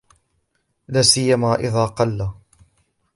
[0.87, 2.31] لَا سِيَّمَا إذَا قَلَّ